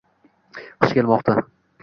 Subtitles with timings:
[0.85, 1.37] Qish kelmoqda